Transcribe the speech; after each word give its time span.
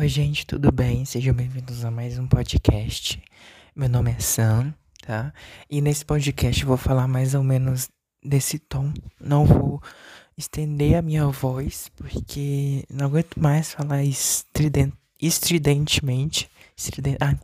Oi, 0.00 0.08
gente, 0.08 0.46
tudo 0.46 0.72
bem? 0.72 1.04
Sejam 1.04 1.34
bem-vindos 1.34 1.84
a 1.84 1.90
mais 1.90 2.18
um 2.18 2.26
podcast. 2.26 3.22
Meu 3.76 3.86
nome 3.86 4.10
é 4.10 4.18
Sam, 4.18 4.72
tá? 5.02 5.30
E 5.68 5.82
nesse 5.82 6.06
podcast 6.06 6.62
eu 6.62 6.68
vou 6.68 6.78
falar 6.78 7.06
mais 7.06 7.34
ou 7.34 7.42
menos 7.42 7.90
desse 8.24 8.58
tom. 8.58 8.94
Não 9.20 9.44
vou 9.44 9.78
estender 10.38 10.94
a 10.94 11.02
minha 11.02 11.26
voz, 11.26 11.90
porque 11.96 12.82
não 12.88 13.08
aguento 13.08 13.38
mais 13.38 13.74
falar 13.74 14.02
estrident, 14.02 14.90
estridentemente. 15.20 16.50
Estrident, 16.74 17.18
ah, 17.20 17.36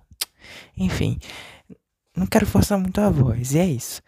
enfim, 0.79 1.19
não 2.17 2.27
quero 2.27 2.47
forçar 2.47 2.79
muito 2.79 2.99
a 3.03 3.11
voz, 3.11 3.53
e 3.53 3.59
é 3.59 3.67
isso. 3.67 4.01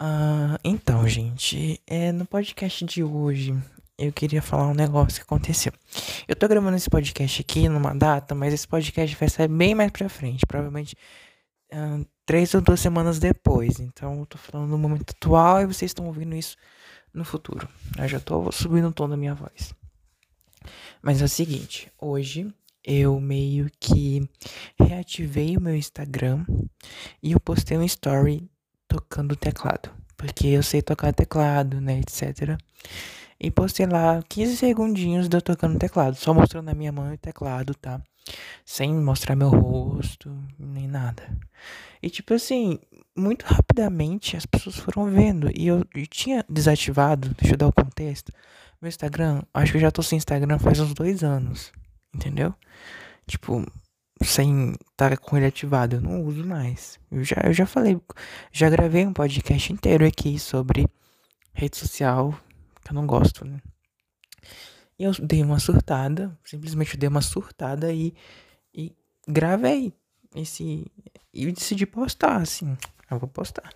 Uh, 0.00 0.56
então, 0.64 1.06
gente, 1.06 1.78
é, 1.86 2.10
no 2.10 2.24
podcast 2.24 2.86
de 2.86 3.04
hoje 3.04 3.54
eu 3.98 4.12
queria 4.12 4.42
falar 4.42 4.68
um 4.68 4.74
negócio 4.74 5.18
que 5.18 5.22
aconteceu. 5.22 5.72
Eu 6.26 6.34
tô 6.34 6.48
gravando 6.48 6.76
esse 6.76 6.90
podcast 6.90 7.40
aqui 7.40 7.68
numa 7.68 7.94
data, 7.94 8.34
mas 8.34 8.52
esse 8.52 8.66
podcast 8.66 9.16
vai 9.16 9.28
sair 9.28 9.48
bem 9.48 9.74
mais 9.74 9.90
pra 9.90 10.08
frente. 10.08 10.46
Provavelmente 10.46 10.96
uh, 11.72 12.06
três 12.26 12.54
ou 12.54 12.60
duas 12.60 12.80
semanas 12.80 13.18
depois. 13.18 13.80
Então 13.80 14.20
eu 14.20 14.26
tô 14.26 14.38
falando 14.38 14.70
no 14.70 14.78
momento 14.78 15.10
atual 15.10 15.62
e 15.62 15.66
vocês 15.66 15.90
estão 15.90 16.06
ouvindo 16.06 16.34
isso 16.34 16.56
no 17.12 17.24
futuro. 17.24 17.68
Eu 17.98 18.08
já 18.08 18.20
tô 18.20 18.50
subindo 18.50 18.88
o 18.88 18.92
tom 18.92 19.08
da 19.08 19.16
minha 19.16 19.34
voz. 19.34 19.74
Mas 21.02 21.20
é 21.20 21.24
o 21.24 21.28
seguinte, 21.28 21.90
hoje 21.98 22.52
eu 22.84 23.20
meio 23.20 23.70
que 23.78 24.28
reativei 24.78 25.56
o 25.56 25.60
meu 25.60 25.74
Instagram 25.74 26.44
e 27.22 27.32
eu 27.32 27.40
postei 27.40 27.76
um 27.76 27.84
story 27.84 28.48
tocando 28.88 29.36
teclado. 29.36 29.90
Porque 30.16 30.46
eu 30.46 30.62
sei 30.62 30.82
tocar 30.82 31.12
teclado, 31.12 31.80
né, 31.80 32.00
etc. 32.00 32.56
E 33.42 33.50
postei 33.50 33.86
lá 33.86 34.22
15 34.28 34.56
segundinhos 34.56 35.28
de 35.28 35.36
eu 35.36 35.42
tocando 35.42 35.76
teclado, 35.76 36.14
só 36.14 36.32
mostrando 36.32 36.68
a 36.68 36.74
minha 36.74 36.92
mão 36.92 37.10
e 37.10 37.14
o 37.14 37.18
teclado, 37.18 37.74
tá? 37.74 38.00
Sem 38.64 38.94
mostrar 38.94 39.34
meu 39.34 39.48
rosto, 39.48 40.32
nem 40.56 40.86
nada. 40.86 41.24
E 42.00 42.08
tipo 42.08 42.34
assim, 42.34 42.78
muito 43.16 43.44
rapidamente 43.44 44.36
as 44.36 44.46
pessoas 44.46 44.76
foram 44.76 45.10
vendo. 45.10 45.50
E 45.56 45.66
eu, 45.66 45.84
eu 45.92 46.06
tinha 46.06 46.44
desativado, 46.48 47.34
deixa 47.36 47.54
eu 47.54 47.58
dar 47.58 47.66
o 47.66 47.72
contexto. 47.72 48.30
Meu 48.80 48.88
Instagram, 48.88 49.42
acho 49.52 49.72
que 49.72 49.78
eu 49.78 49.82
já 49.82 49.90
tô 49.90 50.04
sem 50.04 50.18
Instagram 50.18 50.60
faz 50.60 50.78
uns 50.78 50.94
dois 50.94 51.24
anos. 51.24 51.72
Entendeu? 52.14 52.54
Tipo, 53.26 53.66
sem 54.22 54.70
estar 54.92 55.10
tá 55.10 55.16
com 55.16 55.36
ele 55.36 55.46
ativado, 55.46 55.96
eu 55.96 56.00
não 56.00 56.22
uso 56.22 56.46
mais. 56.46 57.00
Eu 57.10 57.24
já, 57.24 57.40
eu 57.42 57.52
já 57.52 57.66
falei, 57.66 58.00
já 58.52 58.70
gravei 58.70 59.04
um 59.04 59.12
podcast 59.12 59.72
inteiro 59.72 60.06
aqui 60.06 60.38
sobre 60.38 60.86
rede 61.52 61.76
social 61.76 62.32
que 62.82 62.90
eu 62.90 62.94
não 62.94 63.06
gosto, 63.06 63.44
né? 63.44 63.60
E 64.98 65.04
eu 65.04 65.12
dei 65.12 65.42
uma 65.42 65.58
surtada, 65.58 66.36
simplesmente 66.44 66.96
dei 66.96 67.08
uma 67.08 67.22
surtada 67.22 67.92
e, 67.92 68.14
e 68.74 68.94
gravei 69.26 69.92
esse. 70.34 70.86
E 71.32 71.50
decidi 71.50 71.86
postar, 71.86 72.36
assim. 72.36 72.76
Eu 73.10 73.18
vou 73.18 73.28
postar. 73.28 73.70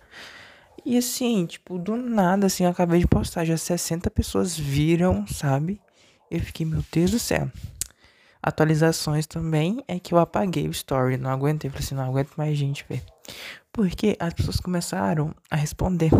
E 0.85 0.97
assim, 0.97 1.45
tipo, 1.45 1.77
do 1.77 1.95
nada, 1.95 2.47
assim, 2.47 2.63
eu 2.63 2.69
acabei 2.69 2.99
de 2.99 3.07
postar. 3.07 3.45
Já 3.45 3.57
60 3.57 4.09
pessoas 4.11 4.57
viram, 4.57 5.25
sabe? 5.27 5.81
Eu 6.29 6.39
fiquei, 6.39 6.65
meu 6.65 6.83
Deus 6.91 7.11
do 7.11 7.19
céu. 7.19 7.51
Atualizações 8.41 9.25
também 9.25 9.83
é 9.87 9.99
que 9.99 10.13
eu 10.13 10.19
apaguei 10.19 10.67
o 10.67 10.71
story. 10.71 11.17
Não 11.17 11.29
aguentei. 11.29 11.69
Falei 11.69 11.83
assim, 11.83 11.95
não 11.95 12.05
aguento 12.05 12.35
mais 12.37 12.57
gente 12.57 12.85
ver. 12.87 13.03
Porque 13.73 14.15
as 14.19 14.33
pessoas 14.33 14.59
começaram 14.59 15.35
a 15.49 15.55
responder. 15.55 16.11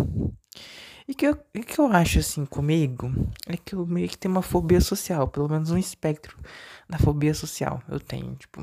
E 1.08 1.14
que 1.14 1.26
eu, 1.26 1.32
o 1.32 1.60
que 1.60 1.78
eu 1.78 1.86
acho 1.86 2.18
assim 2.18 2.44
comigo 2.44 3.10
é 3.46 3.56
que 3.56 3.74
eu 3.74 3.86
meio 3.86 4.06
que 4.10 4.18
tenho 4.18 4.34
uma 4.34 4.42
fobia 4.42 4.78
social, 4.78 5.26
pelo 5.26 5.48
menos 5.48 5.70
um 5.70 5.78
espectro 5.78 6.36
da 6.86 6.98
fobia 6.98 7.32
social 7.32 7.82
eu 7.88 7.98
tenho, 7.98 8.34
tipo. 8.36 8.60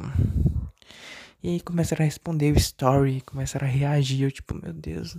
E 1.42 1.50
aí 1.50 1.60
começaram 1.60 2.04
a 2.04 2.06
responder 2.06 2.54
o 2.54 2.58
story, 2.58 3.22
começaram 3.22 3.67
a 3.67 3.70
reagir, 3.70 4.23
eu 4.23 4.32
tipo, 4.32 4.54
meu 4.54 4.73
Deus, 4.73 5.17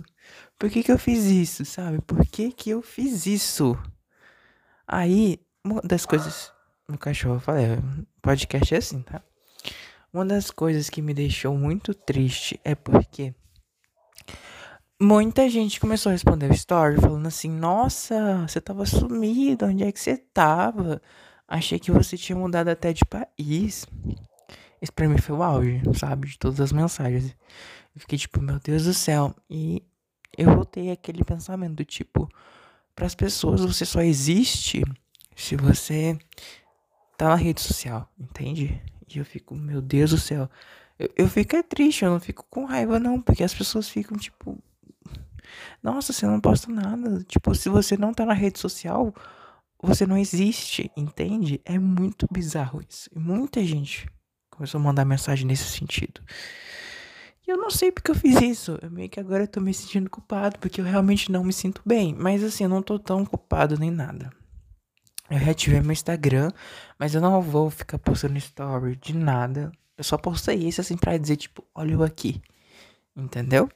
por 0.57 0.69
que 0.69 0.81
que 0.81 0.91
eu 0.91 0.97
fiz 0.97 1.25
isso, 1.25 1.65
sabe? 1.65 2.01
Por 2.01 2.25
que 2.25 2.49
que 2.51 2.69
eu 2.69 2.81
fiz 2.81 3.25
isso? 3.25 3.77
Aí, 4.87 5.39
uma 5.63 5.81
das 5.81 6.05
coisas, 6.05 6.53
meu 6.87 6.97
cachorro, 6.97 7.35
eu 7.35 7.39
falei, 7.41 7.65
podcast 8.21 8.73
é 8.73 8.77
assim, 8.77 9.01
tá? 9.01 9.21
Uma 10.13 10.25
das 10.25 10.49
coisas 10.49 10.89
que 10.89 11.01
me 11.01 11.13
deixou 11.13 11.57
muito 11.57 11.93
triste 11.93 12.57
é 12.63 12.73
porque 12.73 13.35
muita 14.99 15.49
gente 15.49 15.79
começou 15.79 16.09
a 16.09 16.13
responder 16.13 16.49
o 16.49 16.53
story 16.53 16.99
falando 16.99 17.27
assim: 17.27 17.49
Nossa, 17.49 18.47
você 18.47 18.59
tava 18.59 18.85
sumido, 18.85 19.65
onde 19.65 19.83
é 19.83 19.91
que 19.91 19.99
você 19.99 20.17
tava? 20.17 21.01
Achei 21.47 21.79
que 21.79 21.91
você 21.91 22.17
tinha 22.17 22.37
mudado 22.37 22.69
até 22.69 22.91
de 22.91 23.05
país. 23.05 23.85
Isso 24.81 24.93
pra 24.93 25.07
mim 25.07 25.17
foi 25.17 25.35
o 25.35 25.43
auge, 25.43 25.81
sabe? 25.95 26.27
De 26.27 26.37
todas 26.37 26.59
as 26.59 26.71
mensagens. 26.71 27.35
Eu 27.95 28.01
fiquei 28.01 28.17
tipo, 28.17 28.41
meu 28.41 28.59
Deus 28.59 28.85
do 28.85 28.93
céu. 28.93 29.35
E 29.49 29.81
eu 30.37 30.53
voltei 30.53 30.91
aquele 30.91 31.23
pensamento 31.23 31.75
do 31.75 31.85
tipo: 31.85 32.29
para 32.95 33.05
as 33.05 33.15
pessoas 33.15 33.61
você 33.61 33.85
só 33.85 34.01
existe 34.01 34.83
se 35.35 35.55
você 35.55 36.17
tá 37.17 37.29
na 37.29 37.35
rede 37.35 37.61
social, 37.61 38.09
entende? 38.19 38.81
E 39.07 39.19
eu 39.19 39.25
fico, 39.25 39.55
meu 39.55 39.81
Deus 39.81 40.11
do 40.11 40.17
céu. 40.17 40.49
Eu, 40.99 41.09
eu 41.15 41.29
fico 41.29 41.55
é 41.55 41.63
triste, 41.63 42.03
eu 42.03 42.11
não 42.11 42.19
fico 42.19 42.45
com 42.49 42.65
raiva, 42.65 42.99
não, 42.99 43.21
porque 43.21 43.43
as 43.43 43.53
pessoas 43.53 43.87
ficam 43.87 44.17
tipo, 44.17 44.57
nossa, 45.81 46.13
você 46.13 46.25
não 46.25 46.39
posta 46.39 46.71
nada. 46.71 47.23
Tipo, 47.23 47.53
se 47.55 47.69
você 47.69 47.97
não 47.97 48.13
tá 48.13 48.25
na 48.25 48.33
rede 48.33 48.59
social, 48.59 49.13
você 49.81 50.05
não 50.05 50.17
existe, 50.17 50.91
entende? 50.95 51.61
É 51.63 51.77
muito 51.77 52.27
bizarro 52.31 52.81
isso. 52.87 53.09
E 53.15 53.19
muita 53.19 53.63
gente 53.63 54.07
começou 54.49 54.79
a 54.79 54.83
mandar 54.83 55.05
mensagem 55.05 55.45
nesse 55.45 55.65
sentido. 55.65 56.21
E 57.47 57.51
eu 57.51 57.57
não 57.57 57.69
sei 57.69 57.91
porque 57.91 58.11
eu 58.11 58.15
fiz 58.15 58.41
isso. 58.41 58.77
Eu 58.81 58.91
meio 58.91 59.09
que 59.09 59.19
agora 59.19 59.43
eu 59.43 59.47
tô 59.47 59.61
me 59.61 59.73
sentindo 59.73 60.09
culpado, 60.09 60.59
porque 60.59 60.81
eu 60.81 60.85
realmente 60.85 61.31
não 61.31 61.43
me 61.43 61.53
sinto 61.53 61.81
bem. 61.85 62.13
Mas 62.17 62.43
assim, 62.43 62.63
eu 62.65 62.69
não 62.69 62.81
tô 62.81 62.99
tão 62.99 63.25
culpado 63.25 63.79
nem 63.79 63.91
nada. 63.91 64.29
Eu 65.29 65.37
reativei 65.37 65.81
meu 65.81 65.91
Instagram, 65.91 66.51
mas 66.97 67.13
eu 67.13 67.21
não 67.21 67.41
vou 67.41 67.69
ficar 67.69 67.99
postando 67.99 68.37
story 68.37 68.95
de 68.95 69.13
nada. 69.15 69.71
Eu 69.97 70.03
só 70.03 70.17
postei 70.17 70.57
isso 70.57 70.81
assim 70.81 70.97
pra 70.97 71.17
dizer, 71.17 71.37
tipo, 71.37 71.63
olha 71.75 71.93
eu 71.93 72.03
aqui. 72.03 72.41
Entendeu? 73.15 73.69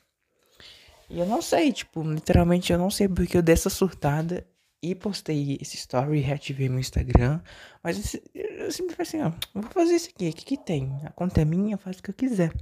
E 1.12 1.20
eu 1.20 1.26
não 1.26 1.42
sei, 1.42 1.74
tipo, 1.74 2.02
literalmente 2.04 2.72
eu 2.72 2.80
não 2.80 2.90
sei 2.90 3.10
porque 3.10 3.36
eu 3.36 3.42
dei 3.42 3.52
essa 3.52 3.70
surtada 3.70 4.48
e 4.82 4.96
postei 4.96 5.58
esse 5.62 5.76
story 5.76 6.22
reativei 6.22 6.70
meu 6.70 6.80
Instagram. 6.80 7.42
Mas 7.84 8.16
eu 8.34 8.72
sempre 8.72 8.96
falei 8.96 9.10
assim, 9.10 9.22
ó, 9.22 9.32
vou 9.54 9.70
fazer 9.72 9.96
isso 9.96 10.10
aqui, 10.10 10.30
o 10.30 10.34
que 10.34 10.46
que 10.46 10.58
tem? 10.58 11.02
A 11.04 11.12
conta 11.12 11.42
é 11.42 11.46
minha, 11.46 11.78
faz 11.78 12.00
o 12.00 12.04
que 12.04 12.12
eu 12.12 12.16
quiser. 12.16 12.54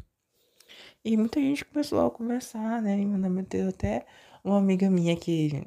E 1.06 1.16
muita 1.16 1.40
gente 1.40 1.64
começou 1.64 2.04
a 2.06 2.10
conversar, 2.10 2.82
né? 2.82 3.00
E 3.00 3.06
mandar 3.06 3.30
até 3.70 4.08
uma 4.44 4.58
amiga 4.58 4.90
minha 4.90 5.16
que, 5.16 5.64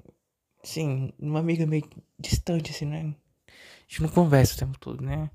assim, 0.62 1.12
uma 1.20 1.38
amiga 1.38 1.64
meio 1.64 1.88
distante, 2.18 2.72
assim, 2.72 2.86
né? 2.86 3.14
A 3.48 3.52
gente 3.86 4.02
não 4.02 4.08
conversa 4.08 4.56
o 4.56 4.58
tempo 4.58 4.76
todo, 4.78 5.04
né? 5.04 5.30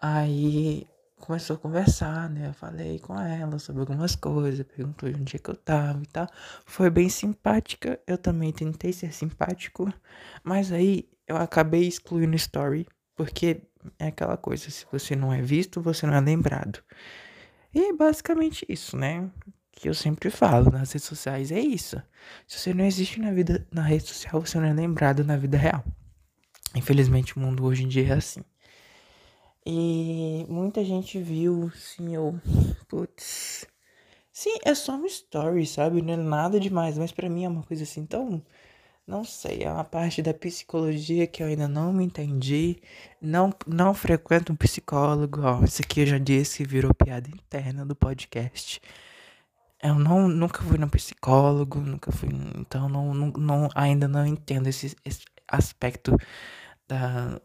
Aí 0.00 0.86
começou 1.26 1.56
a 1.56 1.58
conversar, 1.58 2.30
né? 2.30 2.48
Eu 2.48 2.54
falei 2.54 3.00
com 3.00 3.18
ela 3.18 3.58
sobre 3.58 3.80
algumas 3.80 4.14
coisas, 4.14 4.64
perguntou 4.64 5.10
de 5.10 5.20
onde 5.20 5.36
é 5.36 5.38
que 5.40 5.50
eu 5.50 5.56
tava 5.56 6.00
e 6.00 6.06
tal. 6.06 6.28
Foi 6.64 6.88
bem 6.88 7.08
simpática. 7.08 7.98
Eu 8.06 8.16
também 8.16 8.52
tentei 8.52 8.92
ser 8.92 9.12
simpático, 9.12 9.92
mas 10.44 10.70
aí 10.70 11.08
eu 11.26 11.36
acabei 11.36 11.86
excluindo 11.86 12.32
o 12.32 12.36
story, 12.36 12.86
porque 13.16 13.60
é 13.98 14.06
aquela 14.06 14.36
coisa, 14.36 14.70
se 14.70 14.86
você 14.90 15.16
não 15.16 15.32
é 15.32 15.42
visto, 15.42 15.82
você 15.82 16.06
não 16.06 16.14
é 16.14 16.20
lembrado. 16.20 16.80
E 17.74 17.90
é 17.90 17.92
basicamente 17.92 18.64
isso, 18.68 18.96
né? 18.96 19.28
Que 19.72 19.88
eu 19.88 19.94
sempre 19.94 20.30
falo 20.30 20.70
nas 20.70 20.92
redes 20.92 21.08
sociais 21.08 21.50
é 21.50 21.58
isso. 21.58 22.00
Se 22.46 22.60
você 22.60 22.72
não 22.72 22.84
existe 22.84 23.20
na 23.20 23.32
vida 23.32 23.66
na 23.72 23.82
rede 23.82 24.06
social, 24.06 24.40
você 24.40 24.58
não 24.60 24.66
é 24.66 24.72
lembrado 24.72 25.24
na 25.24 25.36
vida 25.36 25.58
real. 25.58 25.84
Infelizmente 26.74 27.36
o 27.36 27.40
mundo 27.40 27.64
hoje 27.64 27.82
em 27.82 27.88
dia 27.88 28.06
é 28.08 28.12
assim. 28.12 28.44
E 29.66 30.46
muita 30.48 30.84
gente 30.84 31.20
viu, 31.20 31.70
sim, 31.74 32.14
eu. 32.14 32.40
Putz. 32.88 33.66
Sim, 34.32 34.56
é 34.64 34.74
só 34.74 34.94
uma 34.94 35.06
story, 35.08 35.66
sabe? 35.66 36.02
Não 36.02 36.14
é 36.14 36.16
nada 36.16 36.60
demais, 36.60 36.96
mas 36.98 37.10
para 37.12 37.28
mim 37.28 37.44
é 37.44 37.48
uma 37.48 37.62
coisa 37.64 37.82
assim 37.82 38.06
tão. 38.06 38.42
Não 39.06 39.24
sei, 39.24 39.64
é 39.64 39.72
uma 39.72 39.84
parte 39.84 40.22
da 40.22 40.34
psicologia 40.34 41.26
que 41.26 41.42
eu 41.42 41.48
ainda 41.48 41.68
não 41.68 41.92
me 41.92 42.04
entendi. 42.04 42.76
Não, 43.20 43.52
não 43.66 43.94
frequento 43.94 44.52
um 44.52 44.56
psicólogo. 44.56 45.40
Ó, 45.42 45.64
isso 45.64 45.82
aqui 45.82 46.00
eu 46.02 46.06
já 46.06 46.18
disse 46.18 46.64
virou 46.64 46.94
piada 46.94 47.28
interna 47.30 47.84
do 47.86 47.96
podcast. 47.96 48.80
Eu 49.82 49.96
não, 49.96 50.28
nunca 50.28 50.62
fui 50.62 50.78
no 50.78 50.88
psicólogo, 50.90 51.80
nunca 51.80 52.12
fui. 52.12 52.28
Então, 52.56 52.88
não, 52.88 53.14
não, 53.14 53.28
não 53.32 53.68
ainda 53.74 54.08
não 54.08 54.26
entendo 54.26 54.68
esse, 54.68 54.96
esse 55.04 55.24
aspecto 55.48 56.16
da, 56.88 57.40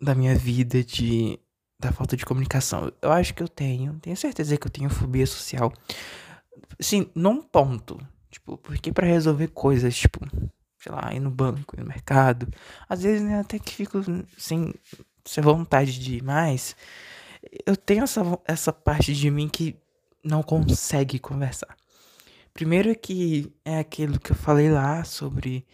da 0.00 0.14
minha 0.14 0.34
vida 0.36 0.82
de 0.84 1.38
da 1.80 1.92
falta 1.92 2.16
de 2.16 2.26
comunicação. 2.26 2.92
Eu 3.00 3.12
acho 3.12 3.32
que 3.34 3.42
eu 3.42 3.48
tenho, 3.48 3.98
tenho 4.00 4.16
certeza 4.16 4.56
que 4.56 4.66
eu 4.66 4.70
tenho 4.70 4.90
fobia 4.90 5.26
social. 5.26 5.72
Sim, 6.80 7.10
num 7.14 7.40
ponto. 7.40 7.98
Tipo, 8.30 8.58
porque 8.58 8.92
para 8.92 9.06
resolver 9.06 9.48
coisas, 9.48 9.96
tipo, 9.96 10.20
sei 10.78 10.92
lá, 10.92 11.14
ir 11.14 11.20
no 11.20 11.30
banco, 11.30 11.76
ir 11.76 11.80
no 11.80 11.86
mercado, 11.86 12.48
às 12.88 13.02
vezes 13.02 13.22
né, 13.22 13.40
até 13.40 13.58
que 13.58 13.72
fico 13.72 14.00
sem, 14.36 14.74
sem 15.24 15.42
vontade 15.42 15.98
de 15.98 16.16
ir 16.16 16.22
mais. 16.22 16.76
eu 17.66 17.76
tenho 17.76 18.04
essa, 18.04 18.22
essa 18.44 18.72
parte 18.72 19.14
de 19.14 19.30
mim 19.30 19.48
que 19.48 19.76
não 20.24 20.42
consegue 20.42 21.18
conversar. 21.18 21.76
Primeiro 22.52 22.94
que 22.96 23.52
é 23.64 23.78
aquilo 23.78 24.18
que 24.18 24.32
eu 24.32 24.36
falei 24.36 24.70
lá 24.70 25.04
sobre 25.04 25.64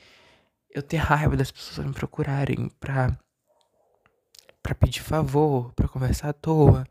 eu 0.71 0.83
ter 0.83 0.99
raiva 0.99 1.37
das 1.37 1.51
pessoas 1.51 1.87
me 1.87 1.93
procurarem 1.93 2.69
pra, 2.79 3.17
pra 4.65 4.75
pedir 4.75 5.03
favor, 5.03 5.75
pra 5.75 5.87
conversar 5.87 6.31
à 6.31 6.33
toa. 6.33 6.87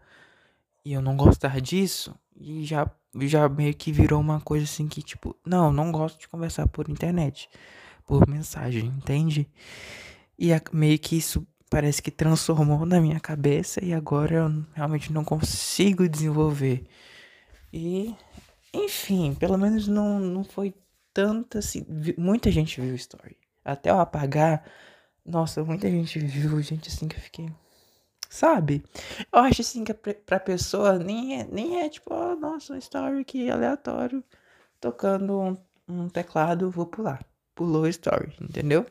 E 0.85 0.93
eu 0.93 1.01
não 1.01 1.17
gostar 1.17 1.59
disso. 1.59 2.15
E 2.35 2.63
já, 2.63 2.89
já 3.21 3.49
meio 3.49 3.73
que 3.73 3.91
virou 3.91 4.21
uma 4.21 4.39
coisa 4.39 4.65
assim 4.65 4.87
que, 4.87 5.01
tipo, 5.01 5.35
não, 5.43 5.73
não 5.73 5.91
gosto 5.91 6.19
de 6.19 6.27
conversar 6.27 6.67
por 6.67 6.87
internet. 6.87 7.49
Por 8.05 8.29
mensagem, 8.29 8.85
entende? 8.85 9.49
E 10.37 10.53
a, 10.53 10.61
meio 10.71 10.99
que 10.99 11.17
isso 11.17 11.47
parece 11.67 11.99
que 11.99 12.11
transformou 12.11 12.85
na 12.85 13.01
minha 13.01 13.19
cabeça 13.19 13.83
e 13.83 13.91
agora 13.91 14.35
eu 14.35 14.65
realmente 14.75 15.11
não 15.11 15.23
consigo 15.23 16.07
desenvolver. 16.07 16.85
E, 17.71 18.15
enfim, 18.71 19.33
pelo 19.33 19.57
menos 19.57 19.87
não, 19.87 20.19
não 20.19 20.43
foi 20.43 20.75
tanta 21.11 21.57
assim. 21.57 21.83
Muita 22.19 22.51
gente 22.51 22.79
viu 22.79 22.93
o 22.93 22.95
story. 22.95 23.35
Até 23.65 23.89
eu 23.89 23.99
apagar, 23.99 24.63
nossa, 25.25 25.63
muita 25.63 25.89
gente 25.89 26.19
viu, 26.19 26.61
gente 26.61 26.89
assim 26.89 27.07
que 27.07 27.15
eu 27.15 27.21
fiquei. 27.21 27.49
Sabe? 28.33 28.83
Eu 29.31 29.41
acho 29.41 29.61
assim 29.61 29.83
que 29.83 29.93
pra 29.93 30.39
pessoa 30.39 30.97
nem 30.97 31.39
é, 31.39 31.47
nem 31.51 31.81
é 31.81 31.87
tipo, 31.87 32.11
oh, 32.11 32.35
nossa, 32.35 32.73
um 32.73 32.77
story 32.77 33.19
aqui 33.19 33.47
aleatório, 33.47 34.23
tocando 34.81 35.39
um, 35.39 35.57
um 35.87 36.09
teclado, 36.09 36.71
vou 36.71 36.87
pular. 36.87 37.23
Pulou 37.53 37.87
story, 37.87 38.33
entendeu? 38.41 38.87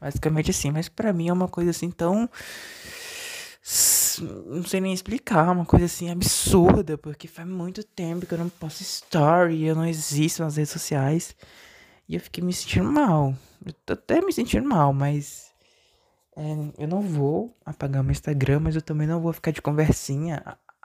Basicamente 0.00 0.50
assim, 0.50 0.72
mas 0.72 0.88
para 0.88 1.12
mim 1.12 1.28
é 1.28 1.32
uma 1.32 1.46
coisa 1.46 1.70
assim 1.70 1.92
tão. 1.92 2.28
Não 4.46 4.64
sei 4.64 4.80
nem 4.80 4.92
explicar, 4.92 5.48
uma 5.52 5.64
coisa 5.64 5.86
assim 5.86 6.10
absurda, 6.10 6.98
porque 6.98 7.28
faz 7.28 7.46
muito 7.46 7.84
tempo 7.84 8.26
que 8.26 8.34
eu 8.34 8.38
não 8.38 8.48
posto 8.48 8.80
story, 8.80 9.64
eu 9.64 9.76
não 9.76 9.86
existo 9.86 10.42
nas 10.42 10.56
redes 10.56 10.72
sociais. 10.72 11.36
E 12.08 12.16
eu 12.16 12.20
fiquei 12.20 12.42
me 12.42 12.52
sentindo 12.52 12.90
mal. 12.90 13.32
Eu 13.64 13.72
tô 13.72 13.92
até 13.92 14.20
me 14.20 14.32
sentindo 14.32 14.68
mal, 14.68 14.92
mas. 14.92 15.54
É, 16.36 16.82
eu 16.82 16.86
não 16.86 17.00
vou 17.00 17.56
apagar 17.64 18.02
meu 18.02 18.12
Instagram, 18.12 18.60
mas 18.60 18.74
eu 18.76 18.82
também 18.82 19.06
não 19.06 19.20
vou 19.20 19.32
ficar 19.32 19.50
de 19.50 19.62
conversinha. 19.62 20.42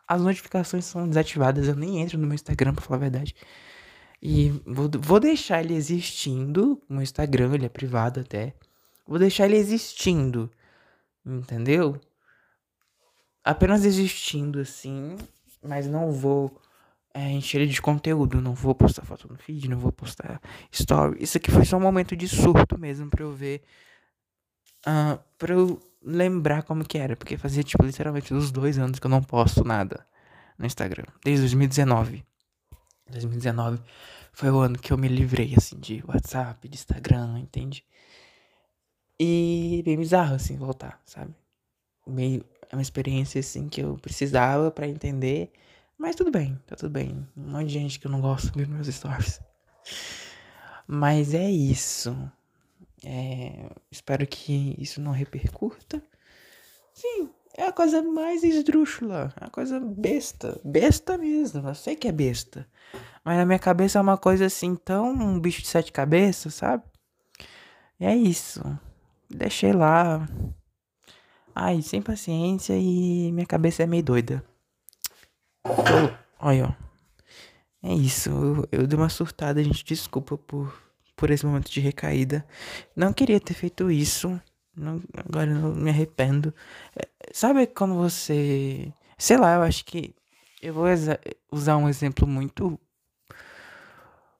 As 0.07 0.21
notificações 0.21 0.86
são 0.86 1.07
desativadas, 1.07 1.68
eu 1.68 1.75
nem 1.75 2.01
entro 2.01 2.18
no 2.18 2.25
meu 2.25 2.36
Instagram, 2.36 2.74
pra 2.74 2.83
falar 2.83 2.98
a 2.98 3.01
verdade. 3.01 3.36
E 4.21 4.50
vou, 4.65 4.89
vou 5.00 5.19
deixar 5.19 5.62
ele 5.62 5.74
existindo. 5.74 6.81
O 6.89 6.94
meu 6.94 7.01
Instagram, 7.01 7.56
ele 7.56 7.65
é 7.65 7.69
privado 7.69 8.19
até. 8.21 8.53
Vou 9.06 9.19
deixar 9.19 9.45
ele 9.45 9.57
existindo. 9.57 10.50
Entendeu? 11.25 12.00
Apenas 13.44 13.83
existindo 13.83 14.59
assim. 14.59 15.18
Mas 15.62 15.88
não 15.88 16.12
vou 16.12 16.56
é, 17.13 17.30
encher 17.31 17.62
ele 17.62 17.71
de 17.71 17.81
conteúdo. 17.81 18.39
Não 18.39 18.53
vou 18.53 18.75
postar 18.75 19.03
foto 19.03 19.27
no 19.27 19.38
feed, 19.38 19.68
não 19.68 19.77
vou 19.77 19.92
postar 19.92 20.39
story. 20.71 21.18
Isso 21.21 21.38
aqui 21.38 21.51
foi 21.51 21.65
só 21.65 21.77
um 21.77 21.81
momento 21.81 22.15
de 22.15 22.27
surto 22.27 22.80
mesmo 22.80 23.09
pra 23.09 23.24
eu 23.24 23.31
ver. 23.33 23.63
Uh, 24.86 25.19
pra 25.38 25.54
eu 25.54 25.81
lembrar 26.04 26.63
como 26.63 26.83
que 26.83 26.98
era. 26.98 27.16
Porque 27.16 27.38
fazia, 27.38 27.63
tipo, 27.63 27.83
literalmente 27.83 28.33
uns 28.33 28.51
dois 28.51 28.78
anos 28.78 29.00
que 29.00 29.06
eu 29.06 29.12
não 29.12 29.22
posto 29.22 29.63
nada 29.63 30.06
no 30.57 30.66
Instagram. 30.66 31.06
Desde 31.24 31.42
2019. 31.42 32.25
2019 33.10 33.80
foi 34.31 34.50
o 34.50 34.60
ano 34.60 34.78
que 34.78 34.94
eu 34.94 34.98
me 34.98 35.07
livrei, 35.07 35.54
assim, 35.57 35.78
de 35.80 36.04
WhatsApp, 36.07 36.68
de 36.68 36.75
Instagram, 36.75 37.39
entende? 37.39 37.83
E 39.19 39.81
bem 39.86 39.98
bizarro, 39.98 40.36
assim, 40.36 40.57
voltar, 40.57 41.00
sabe? 41.06 41.36
Meio, 42.07 42.44
é 42.69 42.75
uma 42.75 42.81
experiência, 42.81 43.39
assim, 43.39 43.68
que 43.68 43.81
eu 43.81 43.98
precisava 43.98 44.72
para 44.72 44.88
entender. 44.88 45.51
Mas 45.98 46.16
tudo 46.16 46.31
bem, 46.31 46.60
tá 46.66 46.75
tudo 46.75 46.92
bem. 46.92 47.27
Um 47.38 47.51
monte 47.51 47.68
de 47.68 47.74
gente 47.74 48.00
que 48.00 48.07
eu 48.07 48.12
não 48.12 48.22
gosto 48.22 48.51
ver 48.57 48.68
meus 48.68 48.88
stories. 48.88 49.39
Mas 50.88 51.34
é 51.34 51.50
isso. 51.50 52.16
É, 53.03 53.69
espero 53.89 54.25
que 54.27 54.75
isso 54.77 55.01
não 55.01 55.12
repercuta. 55.12 56.01
Sim, 56.94 57.30
é 57.57 57.65
a 57.65 57.71
coisa 57.71 58.01
mais 58.01 58.44
esdrúxula. 58.44 59.33
A 59.36 59.50
coisa 59.50 59.80
besta. 59.80 60.59
Besta 60.63 61.18
mesmo. 61.18 61.68
Eu 61.68 61.75
sei 61.75 61.95
que 61.95 62.07
é 62.07 62.12
besta. 62.12 62.68
Mas 63.24 63.38
na 63.38 63.45
minha 63.45 63.59
cabeça 63.59 64.00
é 64.00 64.01
uma 64.01 64.18
coisa 64.18 64.45
assim, 64.45 64.75
tão 64.75 65.12
um 65.12 65.39
bicho 65.39 65.62
de 65.62 65.68
sete 65.68 65.92
cabeças, 65.92 66.53
sabe? 66.56 66.83
E 68.00 68.06
é 68.06 68.15
isso. 68.15 68.62
Deixei 69.30 69.74
lá. 69.74 70.27
Ai, 71.53 71.81
sem 71.81 72.01
paciência 72.01 72.74
e 72.77 73.31
minha 73.31 73.45
cabeça 73.45 73.83
é 73.83 73.86
meio 73.86 74.03
doida. 74.03 74.44
Olha, 76.39 76.68
ó. 76.68 76.92
É 77.83 77.94
isso. 77.94 78.30
Eu, 78.30 78.68
eu 78.71 78.88
dei 78.88 78.98
uma 78.98 79.09
surtada, 79.09 79.63
gente. 79.63 79.83
Desculpa 79.83 80.38
por, 80.38 80.74
por 81.22 81.30
esse 81.30 81.46
momento 81.46 81.70
de 81.70 81.80
recaída. 81.80 82.44
Não 82.96 83.14
queria 83.14 83.40
ter 83.40 83.54
feito 83.54 83.92
isso. 83.92 84.42
Não, 84.76 85.00
agora 85.16 85.52
eu 85.52 85.76
me 85.76 85.92
arrependo. 85.92 86.52
É, 86.96 87.08
sabe 87.32 87.68
quando 87.68 87.94
você. 87.94 88.92
Sei 89.20 89.38
lá, 89.38 89.54
eu 89.54 89.62
acho 89.62 89.86
que. 89.86 90.16
Eu 90.60 90.74
vou 90.74 90.86
usar 91.52 91.78
um 91.78 91.88
exemplo 91.88 92.28
muito. 92.28 92.80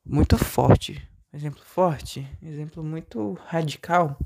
Muito 0.04 0.40
forte. 0.40 1.08
Exemplo 1.32 1.62
forte. 1.64 2.28
Exemplo 2.42 2.84
muito 2.84 3.34
radical. 3.46 4.18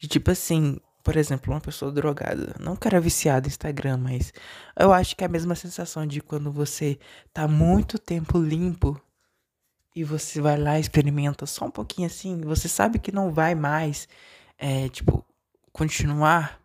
De 0.00 0.08
tipo 0.08 0.32
assim, 0.32 0.80
por 1.04 1.16
exemplo, 1.16 1.54
uma 1.54 1.60
pessoa 1.60 1.92
drogada. 1.92 2.56
Não 2.58 2.74
que 2.74 2.88
era 2.88 3.00
viciada 3.00 3.46
em 3.46 3.50
Instagram, 3.50 3.98
mas 3.98 4.32
eu 4.76 4.92
acho 4.92 5.14
que 5.14 5.22
é 5.22 5.28
a 5.28 5.30
mesma 5.30 5.54
sensação 5.54 6.04
de 6.04 6.20
quando 6.20 6.50
você 6.50 6.98
tá 7.32 7.46
muito 7.46 8.00
tempo 8.00 8.36
limpo 8.36 9.00
e 9.94 10.04
você 10.04 10.40
vai 10.40 10.56
lá 10.56 10.78
experimenta 10.78 11.46
só 11.46 11.66
um 11.66 11.70
pouquinho 11.70 12.06
assim, 12.06 12.40
você 12.42 12.68
sabe 12.68 12.98
que 12.98 13.12
não 13.12 13.32
vai 13.32 13.54
mais, 13.54 14.08
é, 14.58 14.88
tipo, 14.88 15.24
continuar, 15.72 16.60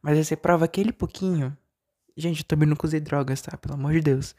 mas 0.00 0.18
você 0.18 0.36
prova 0.36 0.64
aquele 0.64 0.92
pouquinho. 0.92 1.56
Gente, 2.16 2.40
eu 2.40 2.46
também 2.46 2.68
nunca 2.68 2.86
usei 2.86 3.00
drogas, 3.00 3.40
tá? 3.40 3.56
Pelo 3.56 3.74
amor 3.74 3.92
de 3.92 4.00
Deus. 4.00 4.34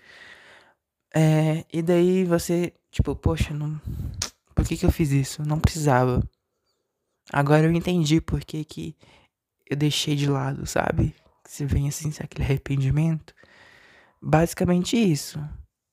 É, 1.15 1.65
e 1.71 1.81
daí 1.81 2.25
você, 2.25 2.73
tipo, 2.91 3.15
poxa, 3.15 3.53
não. 3.53 3.79
Por 4.53 4.65
que 4.65 4.77
que 4.77 4.85
eu 4.85 4.91
fiz 4.91 5.11
isso? 5.11 5.43
Não 5.43 5.59
precisava. 5.59 6.21
Agora 7.31 7.65
eu 7.65 7.71
entendi 7.71 8.19
por 8.19 8.43
que, 8.43 8.63
que 8.65 8.95
eu 9.69 9.77
deixei 9.77 10.15
de 10.15 10.29
lado, 10.29 10.65
sabe? 10.65 11.15
Se 11.45 11.65
vem 11.65 11.87
assim, 11.87 12.11
aquele 12.19 12.43
arrependimento. 12.43 13.33
Basicamente 14.21 14.97
isso. 14.97 15.39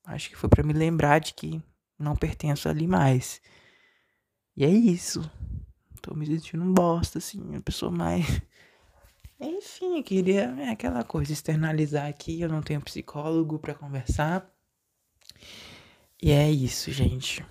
Acho 0.05 0.29
que 0.29 0.35
foi 0.35 0.49
para 0.49 0.63
me 0.63 0.73
lembrar 0.73 1.19
de 1.19 1.33
que 1.33 1.63
não 2.01 2.15
pertenço 2.15 2.67
ali 2.69 2.87
mais. 2.87 3.41
E 4.55 4.65
é 4.65 4.69
isso. 4.69 5.29
Tô 6.01 6.13
me 6.13 6.25
sentindo 6.25 6.63
um 6.63 6.73
bosta, 6.73 7.19
assim, 7.19 7.41
uma 7.41 7.61
pessoa 7.61 7.91
mais. 7.91 8.41
Enfim, 9.39 9.97
eu 9.97 10.03
queria. 10.03 10.53
É 10.59 10.69
aquela 10.69 11.03
coisa, 11.03 11.31
externalizar 11.31 12.07
aqui. 12.07 12.41
Eu 12.41 12.49
não 12.49 12.61
tenho 12.61 12.81
psicólogo 12.81 13.59
para 13.59 13.73
conversar. 13.73 14.49
E 16.21 16.31
é 16.31 16.49
isso, 16.51 16.91
gente. 16.91 17.43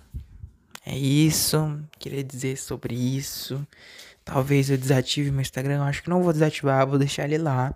É 0.85 0.97
isso, 0.97 1.79
queria 1.99 2.23
dizer 2.23 2.57
sobre 2.57 2.95
isso. 2.95 3.65
Talvez 4.25 4.69
eu 4.69 4.77
desative 4.77 5.29
meu 5.31 5.41
Instagram, 5.41 5.75
eu 5.77 5.83
acho 5.83 6.01
que 6.01 6.09
não 6.09 6.23
vou 6.23 6.33
desativar, 6.33 6.87
vou 6.87 6.97
deixar 6.97 7.25
ele 7.25 7.37
lá. 7.37 7.75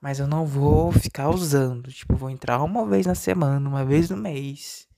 Mas 0.00 0.18
eu 0.18 0.26
não 0.26 0.46
vou 0.46 0.90
ficar 0.90 1.28
usando, 1.28 1.92
tipo, 1.92 2.16
vou 2.16 2.30
entrar 2.30 2.62
uma 2.62 2.86
vez 2.86 3.06
na 3.06 3.14
semana, 3.14 3.68
uma 3.68 3.84
vez 3.84 4.10
no 4.10 4.16
mês. 4.16 4.88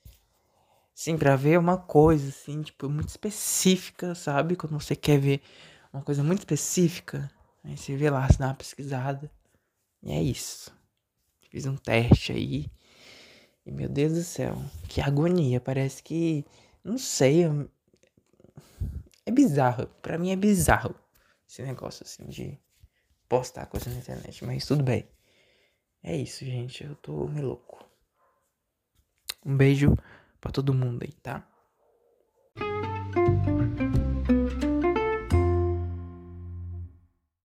Sim, 1.03 1.19
pra 1.19 1.35
ver 1.35 1.59
uma 1.59 1.77
coisa, 1.77 2.29
assim, 2.29 2.63
tipo, 2.63 2.89
muito 2.89 3.09
específica, 3.09 4.15
sabe? 4.15 4.55
Quando 4.55 4.79
você 4.81 4.95
quer 4.95 5.19
ver 5.19 5.43
uma 5.93 6.01
coisa 6.01 6.23
muito 6.23 6.39
específica, 6.39 7.29
aí 7.65 7.77
você 7.77 7.97
vê 7.97 8.09
lá, 8.09 8.25
você 8.25 8.39
dá 8.39 8.47
uma 8.47 8.55
pesquisada. 8.55 9.29
E 10.01 10.13
é 10.13 10.23
isso. 10.23 10.73
Fiz 11.51 11.67
um 11.67 11.75
teste 11.75 12.31
aí. 12.31 12.71
E 13.67 13.73
meu 13.73 13.89
Deus 13.89 14.13
do 14.13 14.23
céu, 14.23 14.55
que 14.89 15.01
agonia. 15.01 15.61
Parece 15.61 16.05
que 16.05 16.47
não 16.85 16.97
sei. 16.97 17.47
É 19.27 19.33
bizarro. 19.33 19.89
Pra 20.01 20.17
mim 20.17 20.31
é 20.31 20.37
bizarro 20.37 20.95
esse 21.49 21.63
negócio 21.63 22.05
assim 22.05 22.29
de 22.29 22.57
postar 23.29 23.67
coisa 23.67 23.91
na 23.91 23.97
internet. 23.97 24.45
Mas 24.45 24.65
tudo 24.65 24.85
bem. 24.85 25.05
É 26.01 26.17
isso, 26.17 26.45
gente. 26.45 26.85
Eu 26.85 26.95
tô 26.95 27.27
meio 27.27 27.47
louco. 27.47 27.85
Um 29.45 29.57
beijo 29.57 29.97
pra 30.43 30.53
todo 30.53 30.75
mundo 30.75 31.05
aí, 31.05 31.13
tá? 31.23 31.47